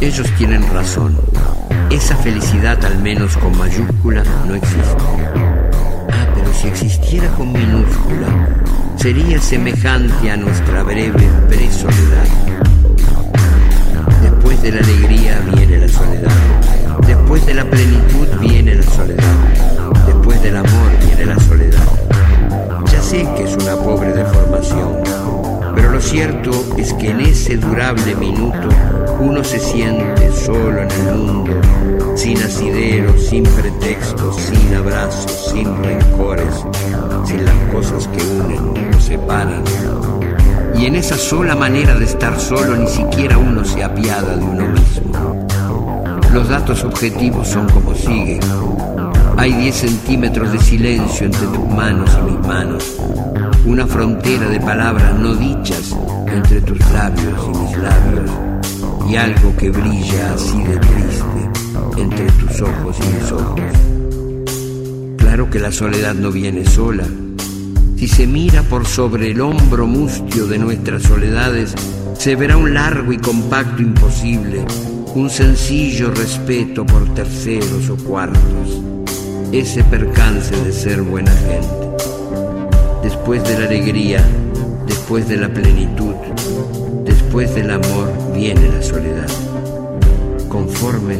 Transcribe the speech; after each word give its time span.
Ellos 0.00 0.26
tienen 0.36 0.62
razón. 0.72 1.16
Esa 1.90 2.16
felicidad, 2.16 2.84
al 2.84 2.98
menos 2.98 3.36
con 3.36 3.56
mayúscula, 3.56 4.22
no 4.46 4.54
existe. 4.54 5.04
Ah, 6.10 6.26
pero 6.34 6.52
si 6.52 6.68
existiera 6.68 7.28
con 7.36 7.52
minúscula, 7.52 8.48
sería 8.96 9.40
semejante 9.40 10.30
a 10.30 10.36
nuestra 10.36 10.82
breve 10.82 11.28
presoledad. 11.48 12.26
Después 14.22 14.62
de 14.62 14.72
la 14.72 14.80
alegría 14.80 15.40
viene 15.54 15.78
la 15.78 15.88
soledad. 15.88 16.32
Después 17.06 17.46
de 17.46 17.54
la 17.54 17.64
plenitud 17.64 18.28
viene 18.40 18.74
la 18.74 18.82
soledad. 18.82 19.34
Después 20.06 20.42
del 20.42 20.56
amor 20.56 20.90
viene 21.04 21.26
la 21.26 21.40
soledad. 21.40 21.84
Ya 22.92 23.02
sé 23.02 23.26
que 23.36 23.44
es 23.44 23.56
una 23.56 23.76
pobre 23.76 24.12
deformación, 24.12 25.02
cierto 26.04 26.50
es 26.76 26.92
que 26.94 27.10
en 27.10 27.20
ese 27.20 27.56
durable 27.56 28.14
minuto 28.16 28.68
uno 29.20 29.42
se 29.42 29.58
siente 29.58 30.30
solo 30.32 30.82
en 30.82 30.90
el 30.90 31.14
mundo, 31.14 31.60
sin 32.14 32.36
asideros, 32.38 33.26
sin 33.26 33.42
pretextos, 33.44 34.36
sin 34.36 34.74
abrazos, 34.74 35.50
sin 35.50 35.82
rencores, 35.82 36.64
sin 37.24 37.44
las 37.44 37.56
cosas 37.72 38.06
que 38.08 38.22
unen 38.22 38.94
o 38.94 39.00
separan. 39.00 39.64
Y 40.76 40.86
en 40.86 40.96
esa 40.96 41.16
sola 41.16 41.54
manera 41.54 41.94
de 41.98 42.04
estar 42.04 42.38
solo 42.38 42.76
ni 42.76 42.86
siquiera 42.86 43.38
uno 43.38 43.64
se 43.64 43.82
apiada 43.82 44.36
de 44.36 44.44
uno 44.44 44.68
mismo. 44.68 45.46
Los 46.32 46.48
datos 46.48 46.84
objetivos 46.84 47.48
son 47.48 47.68
como 47.70 47.94
sigue. 47.94 48.40
Hay 49.36 49.52
10 49.52 49.74
centímetros 49.74 50.52
de 50.52 50.58
silencio 50.58 51.26
entre 51.26 51.46
tus 51.46 51.68
manos 51.68 52.10
y 52.18 52.30
mis 52.30 52.46
manos. 52.46 52.96
Una 53.66 53.86
frontera 53.86 54.48
de 54.48 54.60
palabras 54.60 55.18
no 55.18 55.34
dichas 55.34 55.94
entre 56.26 56.60
tus 56.60 56.78
labios 56.92 57.34
y 57.46 57.58
mis 57.58 57.78
labios. 57.78 58.30
Y 59.08 59.16
algo 59.16 59.56
que 59.56 59.70
brilla 59.70 60.34
así 60.34 60.62
de 60.62 60.78
triste 60.78 61.50
entre 61.96 62.26
tus 62.32 62.60
ojos 62.60 62.96
y 63.00 63.14
mis 63.14 63.32
ojos. 63.32 63.60
Claro 65.18 65.50
que 65.50 65.58
la 65.58 65.72
soledad 65.72 66.14
no 66.14 66.30
viene 66.30 66.64
sola. 66.64 67.04
Si 67.96 68.08
se 68.08 68.26
mira 68.26 68.62
por 68.62 68.86
sobre 68.86 69.30
el 69.30 69.40
hombro 69.40 69.86
mustio 69.86 70.46
de 70.46 70.58
nuestras 70.58 71.02
soledades, 71.02 71.74
se 72.18 72.36
verá 72.36 72.56
un 72.56 72.74
largo 72.74 73.12
y 73.12 73.18
compacto 73.18 73.82
imposible, 73.82 74.64
un 75.14 75.28
sencillo 75.30 76.10
respeto 76.10 76.84
por 76.86 77.12
terceros 77.14 77.88
o 77.90 77.96
cuartos, 77.96 78.82
ese 79.58 79.84
percance 79.84 80.56
de 80.64 80.72
ser 80.72 81.02
buena 81.02 81.30
gente. 81.30 81.88
Después 83.04 83.44
de 83.44 83.56
la 83.56 83.66
alegría, 83.66 84.24
después 84.84 85.28
de 85.28 85.36
la 85.36 85.48
plenitud, 85.48 86.14
después 87.04 87.54
del 87.54 87.70
amor 87.70 88.12
viene 88.34 88.68
la 88.68 88.82
soledad. 88.82 89.28
Conforme, 90.48 91.18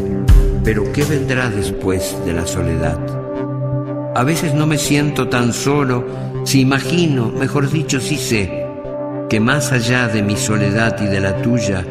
pero 0.65 0.93
¿qué 0.93 1.05
vendrá 1.05 1.49
después 1.49 2.17
de 2.27 2.33
la 2.33 2.45
soledad? 2.45 2.99
A 4.17 4.25
veces 4.25 4.53
no 4.53 4.67
me 4.67 4.79
siento 4.79 5.29
tan 5.29 5.53
solo 5.53 6.05
si 6.43 6.61
imagino, 6.61 7.31
mejor 7.31 7.71
dicho, 7.71 8.01
si 8.01 8.17
sé, 8.17 8.67
que 9.31 9.39
más 9.39 9.71
allá 9.71 10.09
de 10.09 10.23
mi 10.23 10.37
soledad 10.37 11.01
y 11.01 11.07
de 11.07 11.21
la 11.21 11.41
tuya, 11.41 11.85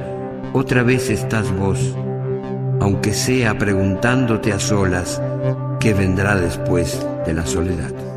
otra 0.52 0.84
vez 0.84 1.10
estás 1.10 1.50
vos, 1.58 1.80
aunque 2.82 3.14
sea 3.14 3.58
preguntándote 3.58 4.52
a 4.52 4.60
solas 4.60 5.22
qué 5.84 5.94
vendrá 5.94 6.38
después 6.38 7.06
de 7.26 7.34
la 7.34 7.46
soledad. 7.46 8.13